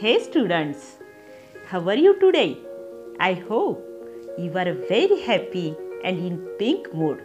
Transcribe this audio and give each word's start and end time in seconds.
Hey 0.00 0.18
students, 0.24 0.82
how 1.68 1.78
are 1.88 1.96
you 1.96 2.10
today? 2.20 2.56
I 3.18 3.32
hope 3.32 3.84
you 4.38 4.50
are 4.60 4.72
very 4.90 5.18
happy 5.22 5.74
and 6.04 6.20
in 6.26 6.36
pink 6.60 6.94
mood 6.94 7.24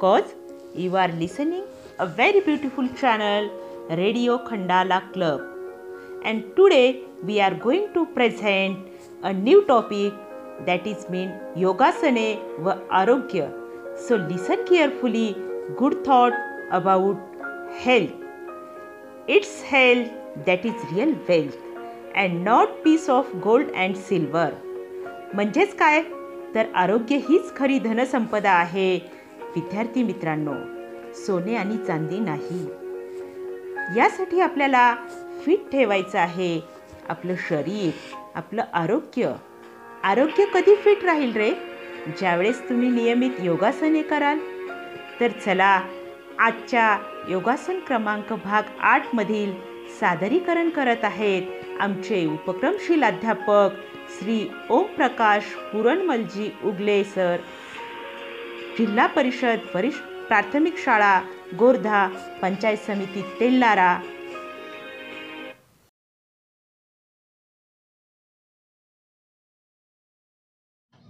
cause 0.00 0.34
you 0.74 0.96
are 0.96 1.06
listening 1.20 1.62
a 2.00 2.06
very 2.08 2.40
beautiful 2.40 2.88
channel 3.02 3.48
Radio 3.90 4.38
Khandala 4.48 4.98
Club. 5.12 5.40
And 6.24 6.42
today 6.56 7.04
we 7.22 7.40
are 7.40 7.54
going 7.54 7.86
to 7.94 8.06
present 8.06 8.88
a 9.22 9.32
new 9.32 9.64
topic 9.66 10.12
that 10.66 10.84
is 10.88 11.08
mean 11.08 11.32
Yogasane 11.56 12.28
va 12.64 12.76
Arogya. 12.90 13.48
So 14.08 14.16
listen 14.16 14.66
carefully, 14.74 15.36
good 15.76 16.02
thought 16.04 16.32
about 16.72 17.18
health. 17.86 18.10
It's 19.28 19.60
health 19.62 20.08
that 20.46 20.64
is 20.64 20.74
real 20.92 21.14
wealth. 21.28 21.66
And 22.16 22.44
not 22.44 22.68
piece 22.84 23.10
of 23.10 23.34
gold 23.34 23.72
and 23.72 23.96
silver 23.96 24.48
म्हणजेच 25.34 25.74
काय? 25.74 26.02
तर 26.54 26.64
आरोग्य 26.74 27.16
हीच 27.16 27.56
खरी 27.56 27.78
धनसंपदा 27.78 28.50
आहे. 28.50 28.98
विद्यार्थी 29.56 30.02
मित्रांनो 30.02 30.52
सोने 31.14 31.56
आणि 31.56 31.76
चांदी 31.86 32.18
नाही. 32.18 32.66
यासाठी 33.98 34.40
आपल्याला 34.40 34.94
फिट 35.44 35.70
ठेवायचं 35.72 36.18
आहे. 36.18 36.60
आपलं 37.08 37.34
शरीर 37.48 37.90
आपलं 38.34 38.62
आरोग्य. 38.74 39.32
आरोग्य 40.04 40.44
कधी 40.54 40.74
फिट 40.74 41.04
राहील 41.04 41.36
रे? 41.36 41.50
ज्यावेळेस 42.06 42.68
तुम्ही 42.68 42.90
नियमित 42.90 43.30
योगासने 43.42 44.02
कराल. 44.02 44.38
तर 45.20 45.28
चला 45.28 45.82
आजच्या 46.38 46.98
योगासन 47.28 47.78
क्रमांक 47.78 48.32
भाग 48.32 48.62
आठमधील 48.80 49.52
सादरीकरण 50.00 50.70
करत 50.70 51.04
आहेत. 51.04 51.42
आमचे 51.80 52.26
उपक्रमशील 52.26 53.02
अध्यापक 53.02 53.70
श्री 54.08 54.50
ओमप्रकाश 54.70 55.42
पुरणमलजी 55.44 56.50
उगले 56.64 57.04
सर. 57.04 57.36
जिल्हा 58.78 59.06
परिषद 59.06 59.58
वरिष्ठ 59.74 60.02
प्राथमिक 60.02 60.74
शाळा 60.76 61.20
गोर्धा 61.58 62.08
पंचायत 62.42 62.78
समिती 62.78 63.22
तेल्लारा 63.40 64.00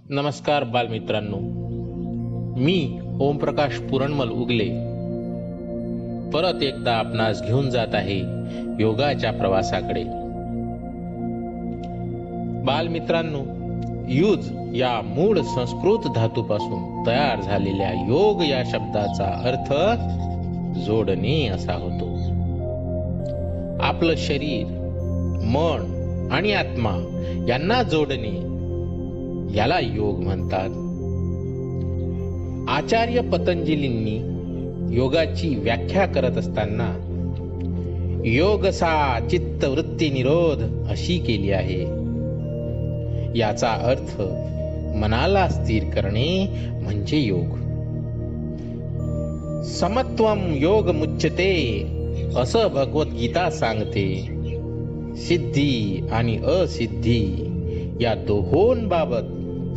नमस्कार 0.09 0.63
बालमित्रांनो. 0.63 1.37
मी 2.59 2.99
ओमप्रकाश 3.21 3.79
पुरणमल 3.79 4.29
उगले. 4.29 4.91
परत 6.33 6.63
एकदा 6.63 6.97
आपणास 6.97 7.41
घेऊन 7.41 7.69
जात 7.69 7.87
आहे 7.93 8.21
योगाच्या 8.81 9.31
प्रवासाकडे. 9.31 10.03
बालमित्रांनो 12.63 13.39
युज 14.07 14.51
या 14.75 15.01
मूळ 15.05 15.39
संस्कृत 15.39 16.11
धातूपासून 16.15 17.03
तयार 17.07 17.41
झालेल्या 17.41 17.91
योग 17.93 18.41
या 18.41 18.63
शब्दाचा 18.65 19.23
अर्थ 19.23 19.73
जोडणे 20.79 21.47
असा 21.47 21.73
होतो. 21.73 22.05
आपलं 23.83 24.13
शरीर 24.17 24.65
मन 25.43 25.97
आणि 26.31 26.53
आत्मा 26.53 26.91
यांना 27.47 27.83
जोडणे 27.83 28.51
याला 29.57 29.79
योग 29.79 30.19
म्हणतात. 30.19 30.69
आचार्य 32.69 33.21
पतंजलींनी 33.21 34.17
योगाची 34.95 35.55
व्याख्या 35.55 36.05
करत 36.05 36.37
असताना 36.37 37.10
योगसा 38.25 39.27
चित्तवृत्ती 39.31 40.09
निरोध 40.09 40.89
अशी 40.89 41.17
केली 41.17 41.51
आहे. 41.51 41.81
याचा 43.39 43.67
अर्थ 43.67 44.21
मनाला 44.97 45.47
स्थिर 45.47 45.83
करणे 45.83 46.47
म्हणजे 46.81 47.17
योग. 47.17 47.57
समत्वम 49.63 50.39
योग 50.55 50.89
मुच्यते 50.89 51.83
असं 52.37 52.67
भगवद्गीता 52.67 53.49
सांगते. 53.49 54.27
सिद्धी 55.15 56.03
आणि 56.11 56.37
असिद्धी 56.37 57.45
या 58.01 58.15
दोहोंबाबत 58.15 59.23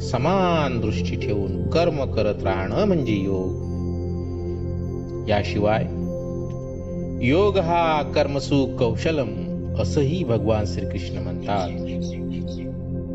समान 0.02 0.80
दृष्टी 0.80 1.16
ठेवून 1.16 1.70
कर्म 1.70 2.04
करत 2.04 2.44
राहणं 2.44 2.84
म्हणजे 2.84 3.12
योग. 3.12 3.64
याशिवाय 5.28 6.03
योग 7.22 7.58
हा 7.58 8.12
कर्मसु 8.14 8.76
कौशलम 8.78 9.54
असंही 9.80 10.24
भगवान 10.24 10.64
श्रीकृष्ण 10.66 11.18
म्हणतात. 11.18 11.68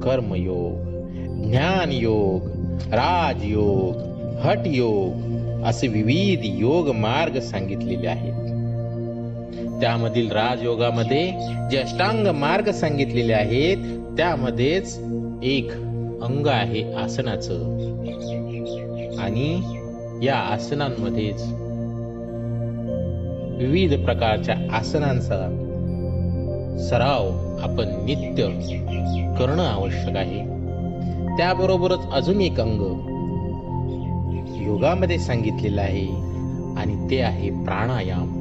कर्मयोग 0.04 0.74
ज्ञान 1.48 1.92
योग 1.92 2.48
राजयोग 2.94 3.96
हट 4.40 4.58
योग 4.66 5.30
असे 5.66 5.88
विविध 5.88 6.40
योग 6.44 6.90
मार्ग 6.90 7.40
सांगितलेले 7.40 8.08
आहेत. 8.08 8.34
त्यामधील 9.82 10.32
राजयोगामध्ये 10.32 11.32
जे 11.72 11.78
अष्टांग 11.78 12.28
मार्ग 12.28 12.72
सांगितलेले 12.72 13.34
आहेत 13.34 13.78
त्यामध्येच 14.18 15.00
एक 15.44 15.72
अंग 16.22 16.48
आहे 16.48 16.94
आसनाचं. 16.94 17.80
आणि 19.20 19.62
या 20.26 20.36
आसनांमध्येच 20.36 21.44
विविध 23.60 24.06
प्रकारच्या 24.06 24.56
आसनांचा 24.72 25.38
सराव 26.90 27.30
आपण 27.62 27.86
नित्य 27.88 28.44
करणं 29.40 29.64
आवश्यक 29.64 30.18
आहे. 30.18 30.40
त्याबरोबरच 31.38 32.00
अजून 32.14 32.42
एक 32.42 32.60
अंग 32.60 32.82
योगामध्ये 34.68 35.20
सांगितलेलं 35.20 35.82
आहे 35.82 36.08
आणि 36.80 37.10
ते 37.10 37.22
आहे 37.22 37.50
प्राणायाम. 37.50 38.40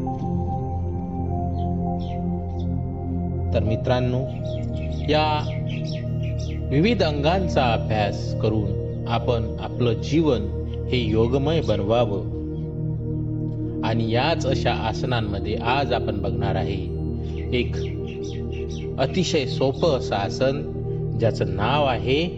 तर 3.54 3.62
मित्रांनो 3.62 4.20
या 5.08 5.48
विविध 6.70 7.02
अंगांचा 7.02 7.64
अभ्यास 7.64 8.34
करून 8.34 9.04
आपण 9.08 9.56
आपलं 9.60 9.92
जीवन 9.92 10.40
हे 10.92 11.10
योगमय 11.10 11.60
बनवावं. 11.60 12.37
आणि 13.88 14.10
याच 14.10 14.46
अशा 14.46 14.72
आसनांमध्ये 14.72 15.54
आज 15.54 15.92
आपण 15.92 16.22
बघणार 16.22 16.54
आहे 16.54 16.98
एक 17.58 17.76
अतिशय 18.98 19.46
सोपं 19.46 19.98
असं 19.98 20.14
आसन 20.14 20.62
ज्याचं 21.20 21.44
नाव 21.48 21.86
आहे 21.86 22.28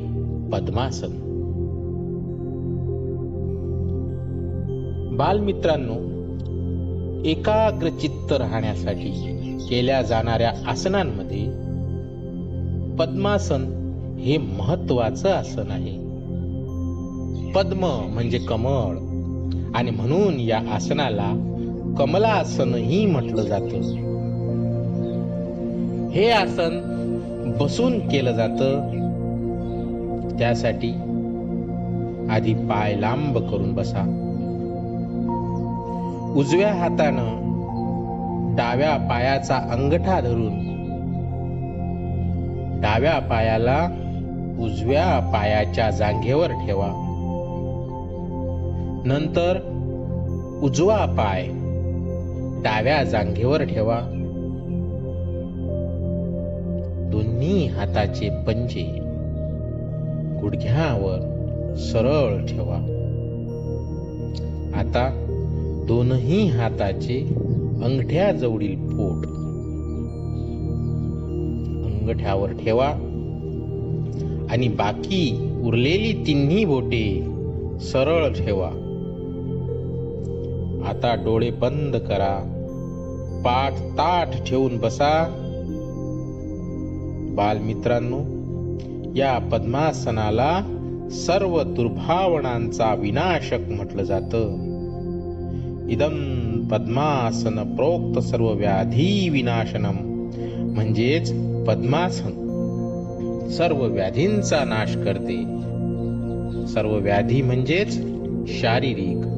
पद्मासन. 0.52 1.10
बालमित्रांनो 5.16 5.94
एकाग्रचित्त 7.24 8.32
राहण्यासाठी 8.32 9.10
केल्या 9.70 10.02
जाणाऱ्या 10.02 10.52
आसनांमध्ये 10.66 11.46
पद्मासन 12.96 13.62
हे 14.20 14.38
महत्वाचं 14.38 15.30
आसन 15.30 15.70
आहे. 15.70 15.96
पद्म 17.52 17.86
म्हणजे 18.12 18.38
कमळ 18.38 19.09
आणि 19.74 19.90
म्हणून 19.90 20.40
या 20.40 20.62
आसनाला 20.72 21.46
कमलासनही 21.98 23.06
म्हटलं 23.06 23.42
जात. 23.42 23.74
हे 26.12 26.30
आसन 26.30 26.80
बसून 27.60 27.98
केलं 27.98 28.32
जात. 28.32 28.58
त्यासाठी 30.38 30.90
आधी 32.30 32.54
पाय 32.54 32.96
लांब 32.96 33.38
करून 33.38 33.74
बसा. 33.74 34.16
उजव्या 36.36 36.74
हातानं 36.74 37.40
डाव्या 38.56 38.96
पायाचा 38.96 39.56
अंगठा 39.56 40.20
धरून 40.20 40.70
डाव्या 42.80 43.18
पायाला 43.18 43.88
उजव्या 44.60 45.30
पायाच्या 45.32 45.90
जांघेवर 45.90 46.46
ठेवा. 46.46 47.09
नंतर 49.04 49.58
उजवा 50.62 51.06
पाय 51.06 51.46
डाव्या 52.62 53.04
जांघेवर 53.04 53.64
ठेवा. 53.64 54.00
दोन्ही 57.12 57.66
हाताचे 57.66 58.28
पंजे 58.46 58.82
गुडघ्यावर 60.40 61.18
सरळ 61.76 62.46
ठेवा. 62.46 62.76
आता 64.74 65.26
दोनही 65.88 66.48
हाताचे 66.48 67.20
अंगठ्या 67.84 68.32
जवळील 68.32 68.76
पोट 68.76 69.26
अंगठ्यावर 71.86 72.52
ठेवा 72.52 72.88
आणि 74.50 74.68
बाकी 74.68 75.52
उरलेली 75.64 76.26
तिन्ही 76.26 76.64
बोटे 76.64 77.26
सरळ 77.80 78.32
ठेवा. 78.32 78.79
आता 80.88 81.14
डोळे 81.14 81.50
बंद 81.50 81.96
करा. 81.96 82.56
पाठ 83.44 83.72
ताठ 83.72 84.48
ठेवून 84.48 84.76
बसा. 84.76 85.36
बालमित्रांनो 87.36 88.18
या 89.16 89.38
पद्मासनाला 89.38 90.60
सर्व 91.10 91.62
दुर्भावनांचा 91.62 92.94
विनाशक 92.94 93.58
म्हटलं 93.68 94.02
जातं. 94.02 94.70
इदम 95.88 96.66
पद्मासन 96.72 97.74
प्रोक्त 97.76 98.18
सर्व 98.18 98.52
व्याधी 98.52 99.28
विनाशनम. 99.28 99.96
म्हणजेच 100.74 101.32
पद्मासन 101.66 102.46
सर्व 103.50 103.86
व्याधींचा 103.86 104.64
नाश 104.64 104.96
करते. 104.96 105.60
सर्व 106.66 106.98
व्याधी 106.98 107.42
म्हणजेच 107.42 108.02
शारीरिक 108.46 109.29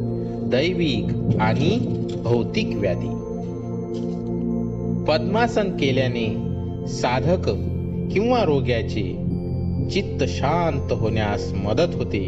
दैविक 0.53 1.37
आणि 1.41 1.79
भौतिक 2.25 2.67
व्याधी. 2.75 3.09
पद्मासन 5.05 5.71
केल्याने 5.71 6.53
साधक 6.89 7.49
किंवा 8.13 8.45
रोग्याचे 8.45 9.19
चित्त 9.91 10.25
शांत 10.25 10.93
होण्यास 10.93 11.53
मदत 11.65 11.95
होते. 11.95 12.25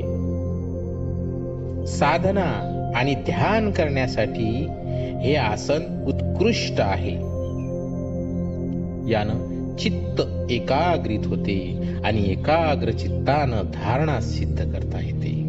साधना 1.86 2.70
आणि 2.96 3.14
ध्यान 3.14 3.70
करण्यासाठी 3.70 4.66
हे 5.20 5.34
आसन 5.34 6.04
उत्कृष्ट 6.06 6.74
आहे. 6.78 7.14
यानं 9.12 9.76
चित्त 9.76 10.22
एकाग्रित 10.50 11.26
होते 11.26 11.82
आणि 12.04 12.30
एकाग्र 12.30 12.90
चित्तानं 12.90 13.62
धारणा 13.74 14.20
सिद्ध 14.20 14.72
करता 14.72 14.98
येते. 15.04 15.43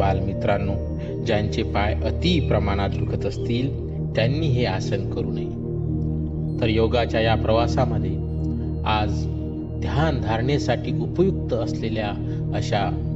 बालमित्रांनो 0.00 0.72
ज्यांचे 1.24 1.62
पाय 1.62 1.94
अति 1.94 2.40
प्रमाणात 2.48 2.88
दुखत 2.88 3.26
असतील 3.26 3.90
त्यांनी 4.16 4.46
हे 4.46 4.64
आसन 4.64 5.10
करू 5.10 5.30
नये. 5.30 5.60
तर 6.60 6.68
योगाच्या 6.68 7.20
या 7.20 7.34
प्रवासामध्ये 7.34 8.10
आज 8.86 9.26
ध्यान 9.80 10.20
धारणेसाठी 10.20 11.00
उपयुक्त 11.00 11.54
असलेल्या 11.54 12.08
अशा 12.54 13.06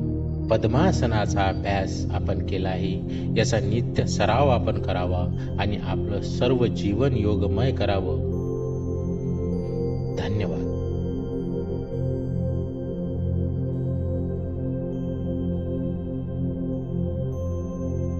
पद्मासनाचा 0.50 1.42
अभ्यास 1.42 2.06
आपण 2.10 2.46
केला 2.46 2.68
आहे. 2.68 3.00
याचा 3.36 3.58
नित्य 3.58 4.06
सराव 4.06 4.48
आपण 4.48 4.82
करावा 4.82 5.56
आणि 5.58 5.76
आपलं 5.76 6.20
सर्व 6.20 6.66
जीवन 6.66 7.16
योगमय 7.16 7.72
करावं. 7.72 8.18
धन्यवाद. 10.18 10.73